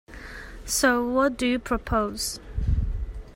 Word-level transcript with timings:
So, 0.65 1.05
what 1.07 1.37
do 1.37 1.45
you 1.45 1.59
propose? 1.59 2.39